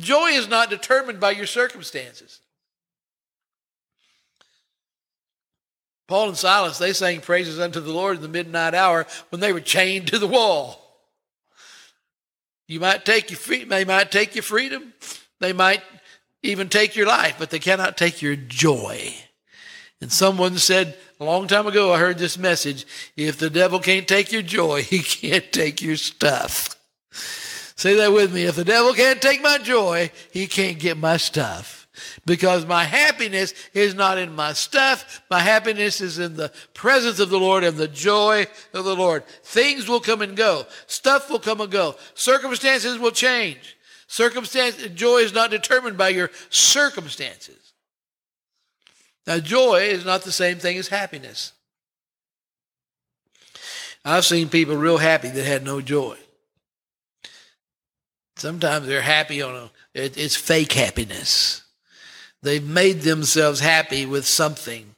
Joy 0.00 0.30
is 0.30 0.48
not 0.48 0.70
determined 0.70 1.20
by 1.20 1.30
your 1.30 1.46
circumstances. 1.46 2.40
Paul 6.08 6.30
and 6.30 6.36
Silas, 6.36 6.78
they 6.78 6.92
sang 6.92 7.20
praises 7.20 7.60
unto 7.60 7.78
the 7.78 7.92
Lord 7.92 8.16
in 8.16 8.22
the 8.22 8.28
midnight 8.28 8.74
hour 8.74 9.06
when 9.28 9.40
they 9.40 9.52
were 9.52 9.60
chained 9.60 10.08
to 10.08 10.18
the 10.18 10.26
wall. 10.26 10.87
You 12.68 12.80
might 12.80 13.04
take 13.06 13.30
your 13.30 13.38
free, 13.38 13.64
they 13.64 13.84
might 13.84 14.12
take 14.12 14.36
your 14.36 14.42
freedom. 14.42 14.92
They 15.40 15.52
might 15.54 15.82
even 16.42 16.68
take 16.68 16.94
your 16.94 17.06
life, 17.06 17.36
but 17.38 17.50
they 17.50 17.58
cannot 17.58 17.96
take 17.96 18.20
your 18.22 18.36
joy. 18.36 19.14
And 20.00 20.12
someone 20.12 20.58
said 20.58 20.96
a 21.18 21.24
long 21.24 21.48
time 21.48 21.66
ago, 21.66 21.92
I 21.92 21.98
heard 21.98 22.18
this 22.18 22.38
message 22.38 22.86
if 23.16 23.38
the 23.38 23.50
devil 23.50 23.80
can't 23.80 24.06
take 24.06 24.30
your 24.30 24.42
joy, 24.42 24.82
he 24.84 25.00
can't 25.00 25.50
take 25.50 25.82
your 25.82 25.96
stuff. 25.96 26.76
Say 27.74 27.94
that 27.94 28.12
with 28.12 28.34
me. 28.34 28.44
If 28.44 28.56
the 28.56 28.64
devil 28.64 28.92
can't 28.92 29.22
take 29.22 29.40
my 29.40 29.58
joy, 29.58 30.10
he 30.32 30.46
can't 30.46 30.78
get 30.78 30.98
my 30.98 31.16
stuff. 31.16 31.77
Because 32.26 32.66
my 32.66 32.84
happiness 32.84 33.54
is 33.74 33.94
not 33.94 34.18
in 34.18 34.34
my 34.34 34.52
stuff. 34.52 35.22
My 35.30 35.40
happiness 35.40 36.00
is 36.00 36.18
in 36.18 36.36
the 36.36 36.52
presence 36.74 37.20
of 37.20 37.30
the 37.30 37.38
Lord 37.38 37.64
and 37.64 37.76
the 37.76 37.88
joy 37.88 38.46
of 38.74 38.84
the 38.84 38.96
Lord. 38.96 39.26
Things 39.26 39.88
will 39.88 40.00
come 40.00 40.22
and 40.22 40.36
go. 40.36 40.66
Stuff 40.86 41.30
will 41.30 41.38
come 41.38 41.60
and 41.60 41.70
go. 41.70 41.96
Circumstances 42.14 42.98
will 42.98 43.10
change. 43.10 43.76
Circumstance, 44.06 44.76
joy 44.94 45.18
is 45.18 45.34
not 45.34 45.50
determined 45.50 45.98
by 45.98 46.08
your 46.08 46.30
circumstances. 46.48 47.74
Now, 49.26 49.38
joy 49.38 49.88
is 49.90 50.06
not 50.06 50.22
the 50.22 50.32
same 50.32 50.58
thing 50.58 50.78
as 50.78 50.88
happiness. 50.88 51.52
I've 54.04 54.24
seen 54.24 54.48
people 54.48 54.76
real 54.76 54.96
happy 54.96 55.28
that 55.28 55.44
had 55.44 55.62
no 55.62 55.82
joy. 55.82 56.16
Sometimes 58.36 58.86
they're 58.86 59.02
happy 59.02 59.42
on 59.42 59.54
a, 59.54 59.70
it, 59.92 60.16
it's 60.16 60.36
fake 60.36 60.72
happiness. 60.72 61.62
They've 62.42 62.64
made 62.64 63.02
themselves 63.02 63.60
happy 63.60 64.06
with 64.06 64.26
something 64.26 64.94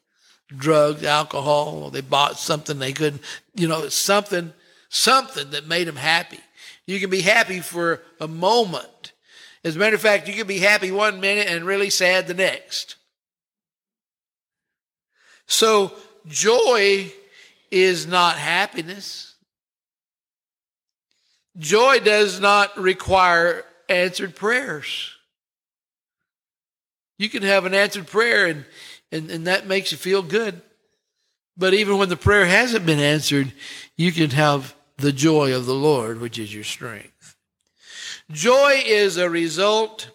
drugs, 0.56 1.04
alcohol, 1.04 1.85
or 1.85 1.90
they 1.90 2.00
bought 2.00 2.38
something 2.38 2.78
they 2.78 2.92
couldn't, 2.92 3.23
you 3.54 3.68
know, 3.68 3.88
something, 3.88 4.52
something 4.88 5.50
that 5.50 5.66
made 5.66 5.87
them 5.87 5.97
happy. 5.97 6.40
You 6.87 6.99
can 6.99 7.11
be 7.11 7.20
happy 7.20 7.61
for 7.61 8.02
a 8.20 8.26
moment. 8.26 9.12
As 9.62 9.76
a 9.76 9.78
matter 9.78 9.94
of 9.94 10.00
fact, 10.00 10.26
you 10.26 10.35
can 10.35 10.47
be 10.47 10.59
happy 10.59 10.90
one 10.90 11.20
minute 11.20 11.47
and 11.49 11.64
really 11.64 11.90
sad 11.90 12.26
the 12.26 12.35
next. 12.35 12.97
So, 15.47 15.92
joy 16.26 17.12
is 17.70 18.06
not 18.06 18.37
happiness. 18.37 19.35
Joy 21.59 22.00
does 22.00 22.40
not 22.40 22.76
require 22.78 23.64
answered 23.88 24.35
prayers. 24.35 25.12
You 27.20 27.28
can 27.28 27.42
have 27.42 27.66
an 27.66 27.74
answered 27.74 28.06
prayer 28.06 28.46
and, 28.46 28.64
and, 29.12 29.30
and 29.30 29.46
that 29.46 29.66
makes 29.66 29.92
you 29.92 29.98
feel 29.98 30.22
good. 30.22 30.62
But 31.54 31.74
even 31.74 31.98
when 31.98 32.08
the 32.08 32.16
prayer 32.16 32.46
hasn't 32.46 32.86
been 32.86 32.98
answered, 32.98 33.52
you 33.94 34.10
can 34.10 34.30
have 34.30 34.74
the 34.96 35.12
joy 35.12 35.54
of 35.54 35.66
the 35.66 35.74
Lord, 35.74 36.18
which 36.18 36.38
is 36.38 36.54
your 36.54 36.64
strength. 36.64 37.36
Joy 38.30 38.80
is 38.86 39.18
a 39.18 39.28
result 39.28 40.08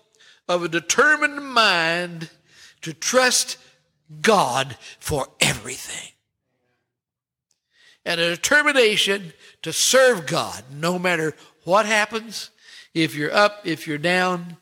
of 0.49 0.63
a 0.63 0.67
determined 0.67 1.47
mind 1.47 2.31
to 2.81 2.91
trust 2.91 3.59
God 4.19 4.75
for 4.99 5.27
everything. 5.39 6.11
And 8.03 8.19
a 8.19 8.31
determination 8.31 9.33
to 9.61 9.71
serve 9.71 10.25
God 10.25 10.63
no 10.71 10.97
matter 10.97 11.35
what 11.65 11.85
happens, 11.85 12.49
if 12.95 13.13
you're 13.13 13.31
up, 13.33 13.61
if 13.63 13.85
you're 13.85 13.99
down, 13.99 14.57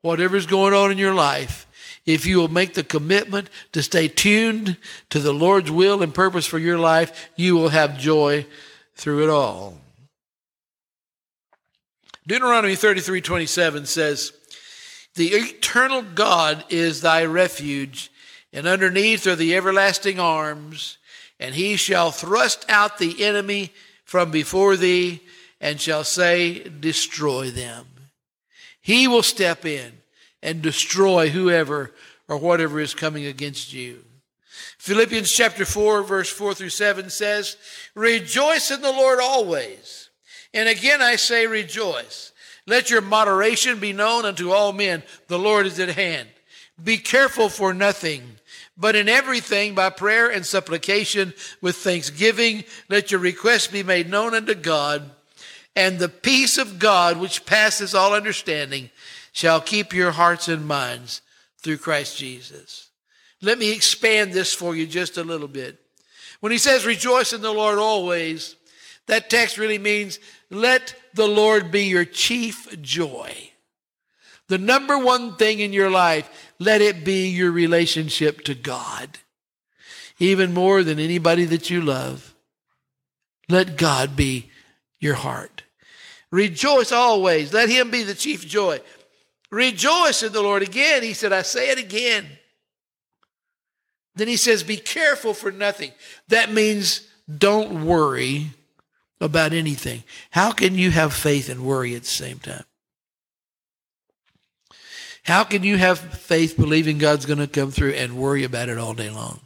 whatever's 0.00 0.46
going 0.46 0.72
on 0.72 0.90
in 0.90 0.96
your 0.96 1.14
life, 1.14 1.66
if 2.04 2.26
you 2.26 2.38
will 2.38 2.48
make 2.48 2.74
the 2.74 2.84
commitment 2.84 3.48
to 3.72 3.82
stay 3.82 4.08
tuned 4.08 4.76
to 5.10 5.20
the 5.20 5.32
Lord's 5.32 5.70
will 5.70 6.02
and 6.02 6.14
purpose 6.14 6.46
for 6.46 6.58
your 6.58 6.78
life, 6.78 7.30
you 7.36 7.54
will 7.54 7.68
have 7.68 7.98
joy 7.98 8.46
through 8.94 9.24
it 9.24 9.30
all. 9.30 9.78
Deuteronomy 12.26 12.76
33 12.76 13.20
27 13.20 13.86
says, 13.86 14.32
The 15.14 15.28
eternal 15.28 16.02
God 16.02 16.64
is 16.68 17.00
thy 17.00 17.24
refuge, 17.24 18.10
and 18.52 18.66
underneath 18.66 19.26
are 19.26 19.36
the 19.36 19.54
everlasting 19.54 20.20
arms, 20.20 20.98
and 21.40 21.54
he 21.54 21.76
shall 21.76 22.10
thrust 22.10 22.64
out 22.68 22.98
the 22.98 23.24
enemy 23.24 23.72
from 24.04 24.30
before 24.30 24.76
thee 24.76 25.20
and 25.60 25.80
shall 25.80 26.04
say, 26.04 26.58
Destroy 26.58 27.50
them. 27.50 27.86
He 28.80 29.08
will 29.08 29.22
step 29.22 29.64
in 29.64 30.01
and 30.42 30.62
destroy 30.62 31.28
whoever 31.28 31.92
or 32.28 32.36
whatever 32.36 32.80
is 32.80 32.94
coming 32.94 33.26
against 33.26 33.72
you. 33.72 34.04
Philippians 34.78 35.30
chapter 35.30 35.64
4, 35.64 36.02
verse 36.02 36.28
4 36.30 36.54
through 36.54 36.70
7 36.70 37.10
says, 37.10 37.56
Rejoice 37.94 38.70
in 38.70 38.80
the 38.80 38.90
Lord 38.90 39.20
always. 39.20 40.08
And 40.52 40.68
again 40.68 41.00
I 41.00 41.16
say, 41.16 41.46
Rejoice. 41.46 42.32
Let 42.66 42.90
your 42.90 43.00
moderation 43.00 43.80
be 43.80 43.92
known 43.92 44.24
unto 44.24 44.50
all 44.50 44.72
men. 44.72 45.02
The 45.28 45.38
Lord 45.38 45.66
is 45.66 45.78
at 45.80 45.90
hand. 45.90 46.28
Be 46.82 46.96
careful 46.96 47.48
for 47.48 47.74
nothing 47.74 48.22
but 48.76 48.96
in 48.96 49.08
everything, 49.08 49.74
by 49.74 49.90
prayer 49.90 50.30
and 50.30 50.46
supplication 50.46 51.34
with 51.60 51.76
thanksgiving, 51.76 52.64
let 52.88 53.10
your 53.10 53.20
requests 53.20 53.66
be 53.66 53.82
made 53.82 54.08
known 54.08 54.34
unto 54.34 54.54
God. 54.54 55.10
And 55.76 55.98
the 55.98 56.08
peace 56.08 56.58
of 56.58 56.78
God, 56.78 57.18
which 57.18 57.46
passes 57.46 57.94
all 57.94 58.14
understanding, 58.14 58.90
shall 59.32 59.60
keep 59.60 59.92
your 59.92 60.12
hearts 60.12 60.48
and 60.48 60.66
minds 60.66 61.22
through 61.58 61.78
Christ 61.78 62.16
Jesus. 62.16 62.90
Let 63.40 63.58
me 63.58 63.72
expand 63.72 64.32
this 64.32 64.54
for 64.54 64.76
you 64.76 64.86
just 64.86 65.16
a 65.16 65.24
little 65.24 65.48
bit. 65.48 65.78
When 66.40 66.52
he 66.52 66.58
says, 66.58 66.86
rejoice 66.86 67.32
in 67.32 67.40
the 67.40 67.52
Lord 67.52 67.78
always, 67.78 68.56
that 69.06 69.30
text 69.30 69.58
really 69.58 69.78
means 69.78 70.18
let 70.50 70.94
the 71.14 71.26
Lord 71.26 71.70
be 71.70 71.84
your 71.84 72.04
chief 72.04 72.80
joy. 72.82 73.32
The 74.48 74.58
number 74.58 74.98
one 74.98 75.36
thing 75.36 75.60
in 75.60 75.72
your 75.72 75.90
life, 75.90 76.52
let 76.58 76.80
it 76.80 77.04
be 77.04 77.28
your 77.28 77.50
relationship 77.50 78.42
to 78.44 78.54
God. 78.54 79.18
Even 80.18 80.52
more 80.52 80.82
than 80.82 80.98
anybody 80.98 81.44
that 81.46 81.70
you 81.70 81.80
love. 81.80 82.34
Let 83.48 83.76
God 83.76 84.14
be 84.14 84.50
your 85.00 85.14
heart. 85.14 85.64
Rejoice 86.30 86.92
always. 86.92 87.52
Let 87.52 87.68
him 87.68 87.90
be 87.90 88.02
the 88.02 88.14
chief 88.14 88.46
joy. 88.46 88.80
Rejoice 89.52 90.22
in 90.22 90.32
the 90.32 90.40
Lord. 90.40 90.62
Again, 90.62 91.02
he 91.02 91.12
said, 91.12 91.30
I 91.30 91.42
say 91.42 91.70
it 91.70 91.78
again. 91.78 92.26
Then 94.14 94.26
he 94.26 94.36
says, 94.36 94.62
Be 94.62 94.78
careful 94.78 95.34
for 95.34 95.52
nothing. 95.52 95.92
That 96.28 96.50
means 96.50 97.06
don't 97.38 97.84
worry 97.84 98.46
about 99.20 99.52
anything. 99.52 100.04
How 100.30 100.52
can 100.52 100.74
you 100.74 100.90
have 100.90 101.12
faith 101.12 101.50
and 101.50 101.64
worry 101.64 101.94
at 101.94 102.02
the 102.02 102.08
same 102.08 102.38
time? 102.38 102.64
How 105.24 105.44
can 105.44 105.62
you 105.62 105.76
have 105.76 105.98
faith 105.98 106.56
believing 106.56 106.96
God's 106.98 107.26
going 107.26 107.38
to 107.38 107.46
come 107.46 107.70
through 107.70 107.92
and 107.92 108.16
worry 108.16 108.44
about 108.44 108.70
it 108.70 108.78
all 108.78 108.94
day 108.94 109.10
long? 109.10 109.40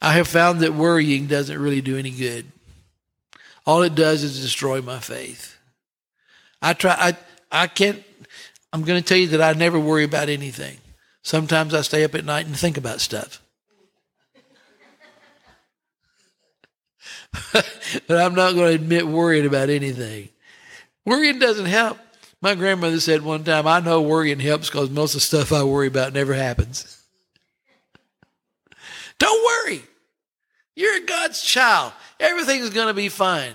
I 0.00 0.12
have 0.12 0.28
found 0.28 0.60
that 0.60 0.74
worrying 0.74 1.26
doesn't 1.26 1.58
really 1.58 1.80
do 1.80 1.96
any 1.96 2.10
good. 2.10 2.46
All 3.66 3.82
it 3.82 3.94
does 3.94 4.22
is 4.22 4.42
destroy 4.42 4.82
my 4.82 4.98
faith. 4.98 5.56
I 6.60 6.74
try, 6.74 6.94
I, 6.98 7.16
I 7.50 7.66
can't, 7.66 8.04
I'm 8.74 8.82
going 8.82 9.00
to 9.00 9.06
tell 9.06 9.16
you 9.16 9.28
that 9.28 9.40
I 9.40 9.56
never 9.56 9.78
worry 9.78 10.02
about 10.02 10.28
anything. 10.28 10.78
Sometimes 11.22 11.74
I 11.74 11.82
stay 11.82 12.02
up 12.02 12.16
at 12.16 12.24
night 12.24 12.46
and 12.46 12.58
think 12.58 12.76
about 12.76 13.00
stuff. 13.00 13.40
but 17.52 18.18
I'm 18.18 18.34
not 18.34 18.56
going 18.56 18.70
to 18.70 18.82
admit 18.82 19.06
worrying 19.06 19.46
about 19.46 19.70
anything. 19.70 20.28
Worrying 21.06 21.38
doesn't 21.38 21.66
help. 21.66 21.98
My 22.42 22.56
grandmother 22.56 22.98
said 22.98 23.22
one 23.22 23.44
time, 23.44 23.68
I 23.68 23.78
know 23.78 24.02
worrying 24.02 24.40
helps 24.40 24.68
because 24.68 24.90
most 24.90 25.14
of 25.14 25.20
the 25.20 25.26
stuff 25.26 25.52
I 25.52 25.62
worry 25.62 25.86
about 25.86 26.12
never 26.12 26.34
happens. 26.34 27.00
Don't 29.20 29.68
worry. 29.68 29.82
You're 30.74 30.98
God's 31.06 31.40
child. 31.40 31.92
Everything's 32.18 32.70
going 32.70 32.88
to 32.88 32.94
be 32.94 33.08
fine. 33.08 33.54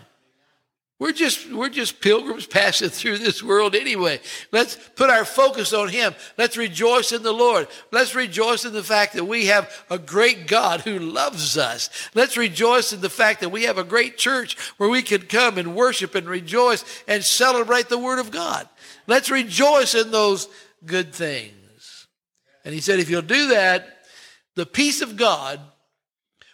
We're 1.00 1.14
just, 1.14 1.50
we're 1.50 1.70
just 1.70 2.02
pilgrims 2.02 2.46
passing 2.46 2.90
through 2.90 3.20
this 3.20 3.42
world 3.42 3.74
anyway. 3.74 4.20
Let's 4.52 4.76
put 4.98 5.10
our 5.10 5.24
focus 5.24 5.72
on 5.72 5.88
Him. 5.88 6.14
Let's 6.38 6.58
rejoice 6.58 7.14
in 7.14 7.24
the 7.24 7.32
Lord. 7.32 7.70
Let's 7.90 8.16
rejoice 8.16 8.66
in 8.66 8.74
the 8.74 8.84
fact 8.84 9.14
that 9.14 9.24
we 9.24 9.46
have 9.46 9.86
a 9.90 9.98
great 9.98 10.46
God 10.46 10.82
who 10.82 11.00
loves 11.00 11.58
us. 11.58 11.90
Let's 12.16 12.36
rejoice 12.36 12.92
in 12.92 13.00
the 13.00 13.10
fact 13.10 13.40
that 13.40 13.50
we 13.50 13.64
have 13.64 13.78
a 13.78 13.84
great 13.86 14.18
church 14.18 14.58
where 14.76 14.90
we 14.90 15.02
can 15.02 15.22
come 15.22 15.58
and 15.58 15.74
worship 15.74 16.16
and 16.16 16.28
rejoice 16.28 16.84
and 17.08 17.24
celebrate 17.24 17.88
the 17.88 17.98
Word 17.98 18.20
of 18.20 18.30
God. 18.30 18.68
Let's 19.08 19.32
rejoice 19.32 19.96
in 19.96 20.12
those 20.12 20.50
good 20.86 21.14
things. 21.14 22.08
And 22.66 22.74
He 22.74 22.82
said, 22.82 23.00
if 23.00 23.10
you'll 23.10 23.22
do 23.22 23.48
that, 23.50 24.00
the 24.56 24.66
peace 24.66 25.02
of 25.02 25.16
God, 25.16 25.62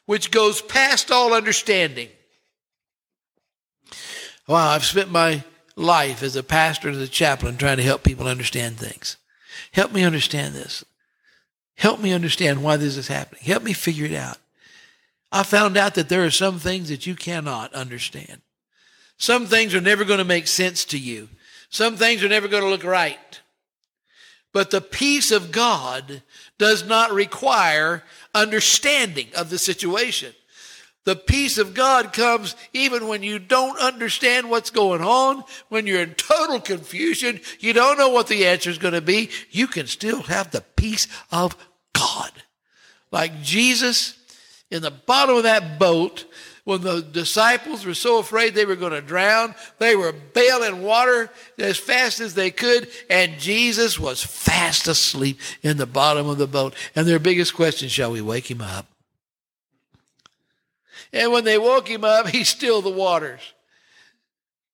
which 0.05 0.29
goes 0.29 0.61
past 0.61 1.09
all 1.09 1.33
understanding, 1.33 2.09
Wow, 4.47 4.69
I've 4.69 4.85
spent 4.85 5.09
my 5.09 5.43
life 5.75 6.21
as 6.21 6.35
a 6.35 6.43
pastor 6.43 6.87
and 6.87 6.97
as 6.97 7.03
a 7.03 7.11
chaplain 7.11 7.57
trying 7.57 7.77
to 7.77 7.83
help 7.83 8.03
people 8.03 8.27
understand 8.27 8.77
things. 8.77 9.17
Help 9.71 9.91
me 9.91 10.03
understand 10.03 10.53
this. 10.53 10.85
Help 11.75 11.99
me 11.99 12.13
understand 12.13 12.63
why 12.63 12.77
this 12.77 12.95
is 12.95 13.07
happening. 13.07 13.41
Help 13.43 13.63
me 13.63 13.73
figure 13.73 14.05
it 14.05 14.13
out. 14.13 14.37
I 15.31 15.43
found 15.43 15.75
out 15.75 15.95
that 15.95 16.07
there 16.07 16.23
are 16.23 16.31
some 16.31 16.59
things 16.59 16.89
that 16.89 17.05
you 17.05 17.15
cannot 17.15 17.73
understand. 17.73 18.41
Some 19.17 19.47
things 19.47 19.73
are 19.73 19.81
never 19.81 20.05
going 20.05 20.19
to 20.19 20.25
make 20.25 20.47
sense 20.47 20.85
to 20.85 20.97
you. 20.97 21.29
Some 21.69 21.97
things 21.97 22.23
are 22.23 22.29
never 22.29 22.47
going 22.47 22.63
to 22.63 22.69
look 22.69 22.83
right. 22.83 23.41
But 24.53 24.71
the 24.71 24.79
peace 24.79 25.31
of 25.31 25.51
God 25.51 26.21
does 26.57 26.87
not 26.87 27.11
require 27.11 28.03
understanding 28.33 29.27
of 29.35 29.49
the 29.49 29.57
situation. 29.57 30.33
The 31.05 31.15
peace 31.15 31.57
of 31.59 31.73
God 31.73 32.13
comes 32.13 32.55
even 32.73 33.07
when 33.07 33.23
you 33.23 33.39
don't 33.39 33.79
understand 33.79 34.49
what's 34.49 34.71
going 34.71 35.01
on, 35.01 35.43
when 35.69 35.85
you're 35.87 36.01
in 36.01 36.15
total 36.15 36.59
confusion, 36.59 37.39
you 37.59 37.73
don't 37.73 37.97
know 37.97 38.09
what 38.09 38.27
the 38.27 38.47
answer 38.47 38.71
is 38.71 38.79
going 38.79 38.95
to 38.95 39.01
be. 39.01 39.29
You 39.51 39.67
can 39.67 39.87
still 39.87 40.23
have 40.23 40.51
the 40.51 40.61
peace 40.75 41.07
of 41.31 41.55
God. 41.93 42.31
Like 43.11 43.41
Jesus 43.43 44.17
in 44.71 44.81
the 44.81 44.91
bottom 44.91 45.37
of 45.37 45.43
that 45.43 45.77
boat, 45.77 46.25
when 46.63 46.81
the 46.81 47.01
disciples 47.01 47.85
were 47.85 47.93
so 47.93 48.17
afraid 48.17 48.55
they 48.55 48.65
were 48.65 48.75
going 48.75 48.91
to 48.91 49.01
drown, 49.01 49.53
they 49.77 49.95
were 49.95 50.11
bailing 50.11 50.81
water 50.81 51.29
as 51.59 51.77
fast 51.77 52.19
as 52.19 52.33
they 52.33 52.49
could, 52.49 52.89
and 53.07 53.37
Jesus 53.37 53.99
was 53.99 54.23
fast 54.23 54.87
asleep 54.87 55.39
in 55.61 55.77
the 55.77 55.85
bottom 55.85 56.27
of 56.27 56.39
the 56.39 56.47
boat. 56.47 56.73
And 56.95 57.05
their 57.05 57.19
biggest 57.19 57.53
question, 57.53 57.89
shall 57.89 58.11
we 58.11 58.21
wake 58.21 58.49
him 58.49 58.61
up? 58.61 58.87
And 61.15 61.31
when 61.31 61.45
they 61.45 61.57
woke 61.57 61.87
him 61.87 62.03
up, 62.03 62.27
he 62.37 62.43
stilled 62.43 62.83
the 62.83 62.91
waters. 62.91 63.41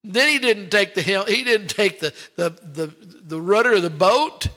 Then 0.04 0.28
he 0.28 0.40
didn't 0.40 0.72
take 0.72 0.96
the 0.96 1.04
he 1.04 1.44
didn't 1.44 1.68
take 1.68 2.00
the 2.00 2.12
the 2.36 2.50
the, 2.50 2.94
the 3.24 3.40
rudder 3.40 3.74
of 3.74 3.84
the 3.84 3.92
boat. 3.92 4.48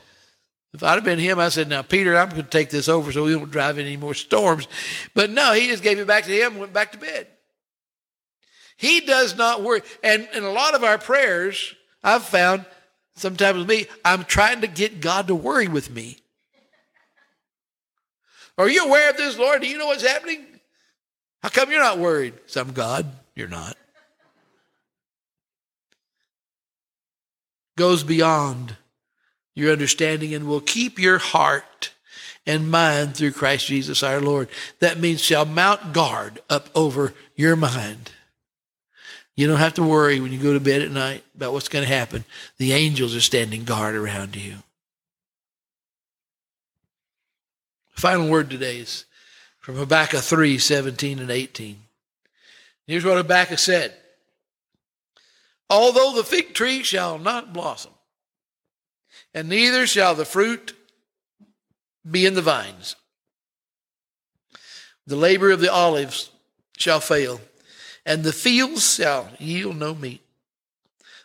If 0.72 0.82
I'd 0.82 0.94
have 0.94 1.04
been 1.04 1.18
him, 1.18 1.38
I 1.38 1.50
said, 1.50 1.68
"Now, 1.68 1.82
Peter, 1.82 2.16
I'm 2.16 2.30
going 2.30 2.42
to 2.42 2.48
take 2.48 2.70
this 2.70 2.88
over 2.88 3.12
so 3.12 3.24
we 3.24 3.32
don't 3.32 3.50
drive 3.50 3.78
any 3.78 3.98
more 3.98 4.14
storms." 4.14 4.66
But 5.14 5.30
no, 5.30 5.52
he 5.52 5.68
just 5.68 5.82
gave 5.82 5.98
it 5.98 6.06
back 6.06 6.24
to 6.24 6.32
him 6.32 6.52
and 6.52 6.60
went 6.60 6.72
back 6.72 6.92
to 6.92 6.98
bed. 6.98 7.28
He 8.76 9.02
does 9.02 9.36
not 9.36 9.62
worry. 9.62 9.82
And 10.02 10.26
in 10.34 10.42
a 10.42 10.50
lot 10.50 10.74
of 10.74 10.82
our 10.82 10.98
prayers, 10.98 11.74
I've 12.02 12.24
found 12.24 12.64
sometimes 13.14 13.58
with 13.58 13.68
me, 13.68 13.86
I'm 14.04 14.24
trying 14.24 14.62
to 14.62 14.66
get 14.66 15.00
God 15.00 15.28
to 15.28 15.34
worry 15.34 15.68
with 15.68 15.90
me. 15.90 16.16
Are 18.56 18.68
you 18.68 18.86
aware 18.86 19.10
of 19.10 19.16
this, 19.16 19.38
Lord? 19.38 19.60
Do 19.60 19.68
you 19.68 19.78
know 19.78 19.86
what's 19.86 20.06
happening? 20.06 20.53
How 21.44 21.50
come 21.50 21.70
you're 21.70 21.82
not 21.82 21.98
worried? 21.98 22.32
Some 22.46 22.72
God, 22.72 23.04
you're 23.36 23.48
not. 23.48 23.76
Goes 27.76 28.02
beyond 28.02 28.76
your 29.54 29.70
understanding 29.70 30.32
and 30.32 30.48
will 30.48 30.62
keep 30.62 30.98
your 30.98 31.18
heart 31.18 31.92
and 32.46 32.70
mind 32.70 33.14
through 33.14 33.32
Christ 33.32 33.66
Jesus 33.66 34.02
our 34.02 34.22
Lord. 34.22 34.48
That 34.80 34.98
means 34.98 35.20
shall 35.20 35.44
mount 35.44 35.92
guard 35.92 36.40
up 36.48 36.70
over 36.74 37.12
your 37.36 37.56
mind. 37.56 38.12
You 39.36 39.46
don't 39.46 39.58
have 39.58 39.74
to 39.74 39.82
worry 39.82 40.20
when 40.20 40.32
you 40.32 40.38
go 40.38 40.54
to 40.54 40.60
bed 40.60 40.80
at 40.80 40.90
night 40.90 41.24
about 41.36 41.52
what's 41.52 41.68
going 41.68 41.86
to 41.86 41.94
happen. 41.94 42.24
The 42.56 42.72
angels 42.72 43.14
are 43.14 43.20
standing 43.20 43.64
guard 43.64 43.94
around 43.94 44.34
you. 44.34 44.54
Final 47.96 48.30
word 48.30 48.48
today 48.48 48.78
is 48.78 49.04
from 49.64 49.76
Habakkuk 49.76 50.20
3 50.20 50.58
17 50.58 51.18
and 51.18 51.30
18. 51.30 51.78
Here's 52.86 53.02
what 53.02 53.16
Habakkuk 53.16 53.58
said 53.58 53.94
Although 55.70 56.12
the 56.14 56.22
fig 56.22 56.52
tree 56.52 56.82
shall 56.82 57.18
not 57.18 57.54
blossom, 57.54 57.92
and 59.32 59.48
neither 59.48 59.86
shall 59.86 60.14
the 60.14 60.26
fruit 60.26 60.74
be 62.08 62.26
in 62.26 62.34
the 62.34 62.42
vines, 62.42 62.94
the 65.06 65.16
labor 65.16 65.50
of 65.50 65.60
the 65.60 65.72
olives 65.72 66.30
shall 66.76 67.00
fail, 67.00 67.40
and 68.04 68.22
the 68.22 68.34
fields 68.34 68.96
shall 68.96 69.30
yield 69.38 69.78
no 69.78 69.94
meat. 69.94 70.20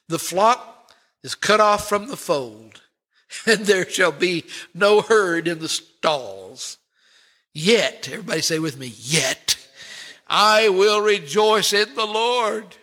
The 0.08 0.18
flock 0.18 0.94
is 1.24 1.36
cut 1.36 1.60
off 1.60 1.90
from 1.90 2.08
the 2.08 2.16
fold, 2.16 2.84
and 3.46 3.66
there 3.66 3.90
shall 3.90 4.14
be 4.14 4.46
no 4.74 5.02
herd 5.02 5.46
in 5.46 5.60
the 5.60 5.68
stalls. 5.68 6.78
Yet, 7.54 8.08
everybody 8.12 8.42
say 8.42 8.60
with 8.60 8.78
me, 8.78 8.94
yet 8.96 9.58
I 10.28 10.70
will 10.70 11.02
rejoice 11.02 11.74
in 11.74 11.96
the 11.96 12.06
Lord 12.06 12.76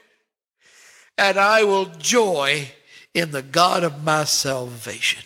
and 1.16 1.38
I 1.38 1.64
will 1.64 1.86
joy 1.86 2.72
in 3.14 3.30
the 3.30 3.42
God 3.42 3.84
of 3.84 4.04
my 4.04 4.24
salvation. 4.24 5.22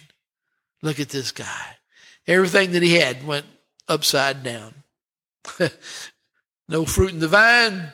Look 0.83 1.01
at 1.01 1.09
this 1.09 1.33
guy. 1.33 1.77
Everything 2.27 2.73
that 2.73 2.83
he 2.83 2.95
had 2.95 3.27
went 3.27 3.47
upside 3.89 4.43
down. 4.43 4.75
no 6.69 6.85
fruit 6.85 7.13
in 7.13 7.19
the 7.19 7.29
vine. 7.29 7.93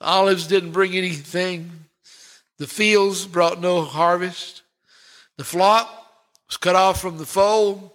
Olives 0.00 0.46
didn't 0.46 0.72
bring 0.72 0.94
anything. 0.94 1.86
The 2.58 2.66
fields 2.66 3.26
brought 3.26 3.60
no 3.60 3.82
harvest. 3.82 4.62
The 5.38 5.44
flock 5.44 5.88
was 6.46 6.56
cut 6.56 6.76
off 6.76 7.00
from 7.00 7.18
the 7.18 7.26
fold. 7.26 7.90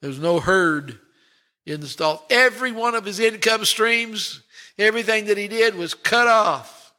There 0.00 0.08
was 0.08 0.20
no 0.20 0.38
herd 0.38 1.00
in 1.66 1.80
the 1.80 1.86
stall. 1.86 2.24
Every 2.30 2.72
one 2.72 2.94
of 2.94 3.04
his 3.04 3.20
income 3.20 3.64
streams, 3.64 4.42
everything 4.78 5.26
that 5.26 5.38
he 5.38 5.48
did 5.48 5.74
was 5.74 5.94
cut 5.94 6.28
off. 6.28 6.92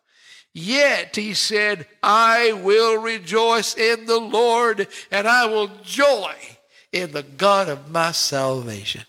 Yet 0.53 1.17
he 1.17 1.33
said, 1.33 1.85
I 2.01 2.53
will 2.53 3.01
rejoice 3.01 3.75
in 3.75 4.05
the 4.05 4.19
Lord 4.19 4.87
and 5.11 5.27
I 5.27 5.45
will 5.47 5.69
joy 5.83 6.33
in 6.91 7.11
the 7.11 7.23
God 7.23 7.67
of 7.67 7.91
my 7.91 8.13
salvation. 8.13 9.01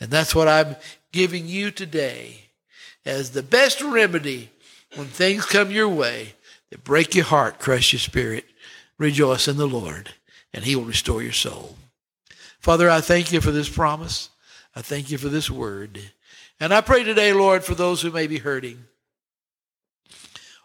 And 0.00 0.10
that's 0.10 0.34
what 0.34 0.48
I'm 0.48 0.76
giving 1.12 1.46
you 1.46 1.70
today 1.70 2.46
as 3.04 3.30
the 3.30 3.42
best 3.42 3.82
remedy 3.82 4.50
when 4.94 5.08
things 5.08 5.44
come 5.44 5.70
your 5.70 5.88
way 5.88 6.34
that 6.70 6.84
break 6.84 7.14
your 7.14 7.26
heart, 7.26 7.58
crush 7.58 7.92
your 7.92 8.00
spirit. 8.00 8.46
Rejoice 8.96 9.48
in 9.48 9.58
the 9.58 9.68
Lord 9.68 10.14
and 10.54 10.64
he 10.64 10.74
will 10.74 10.84
restore 10.84 11.22
your 11.22 11.32
soul. 11.32 11.76
Father, 12.60 12.88
I 12.88 13.00
thank 13.02 13.30
you 13.30 13.40
for 13.42 13.50
this 13.50 13.68
promise. 13.68 14.30
I 14.74 14.82
thank 14.82 15.10
you 15.10 15.18
for 15.18 15.28
this 15.28 15.50
word. 15.50 16.00
And 16.58 16.72
I 16.72 16.80
pray 16.80 17.04
today, 17.04 17.32
Lord, 17.32 17.64
for 17.64 17.74
those 17.74 18.02
who 18.02 18.10
may 18.10 18.26
be 18.26 18.38
hurting 18.38 18.84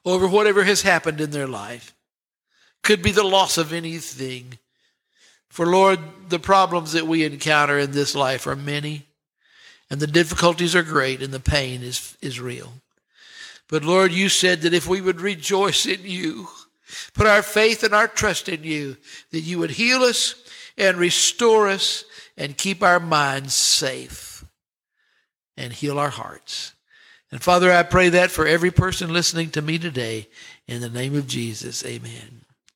over 0.07 0.27
whatever 0.27 0.63
has 0.63 0.83
happened 0.83 1.19
in 1.19 1.31
their 1.31 1.47
life. 1.47 1.93
Could 2.81 3.01
be 3.01 3.11
the 3.11 3.23
loss 3.23 3.57
of 3.57 3.73
anything. 3.73 4.57
For 5.49 5.65
Lord, 5.65 5.99
the 6.29 6.39
problems 6.39 6.93
that 6.93 7.07
we 7.07 7.25
encounter 7.25 7.77
in 7.77 7.91
this 7.91 8.15
life 8.15 8.47
are 8.47 8.55
many, 8.55 9.05
and 9.89 9.99
the 9.99 10.07
difficulties 10.07 10.75
are 10.75 10.83
great, 10.83 11.21
and 11.21 11.33
the 11.33 11.39
pain 11.39 11.81
is, 11.81 12.17
is 12.21 12.39
real. 12.39 12.73
But 13.67 13.83
Lord, 13.83 14.13
you 14.13 14.29
said 14.29 14.61
that 14.61 14.73
if 14.73 14.87
we 14.87 15.01
would 15.01 15.19
rejoice 15.19 15.85
in 15.85 16.01
you, 16.03 16.47
put 17.13 17.27
our 17.27 17.41
faith 17.41 17.83
and 17.83 17.93
our 17.93 18.07
trust 18.07 18.47
in 18.47 18.63
you, 18.63 18.95
that 19.31 19.41
you 19.41 19.59
would 19.59 19.71
heal 19.71 20.03
us, 20.03 20.35
and 20.77 20.95
restore 20.97 21.67
us 21.67 22.05
and 22.37 22.57
keep 22.57 22.83
our 22.83 22.99
minds 22.99 23.53
safe 23.53 24.45
and 25.57 25.73
heal 25.73 25.97
our 25.97 26.09
hearts. 26.09 26.73
And 27.31 27.41
Father, 27.41 27.71
I 27.71 27.83
pray 27.83 28.09
that 28.09 28.31
for 28.31 28.47
every 28.47 28.71
person 28.71 29.11
listening 29.11 29.49
to 29.51 29.61
me 29.61 29.77
today 29.77 30.27
in 30.67 30.81
the 30.81 30.89
name 30.89 31.15
of 31.15 31.27
Jesus. 31.27 31.85
Amen. 31.85 32.46